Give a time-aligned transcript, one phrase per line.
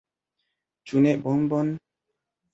[0.91, 1.71] Ĉu ne bombon?